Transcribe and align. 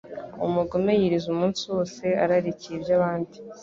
Umugome 0.45 0.91
yiriza 0.99 1.27
umunsi 1.33 1.61
wose 1.71 2.03
ararikiye 2.23 2.75
iby’abandi 2.77 3.37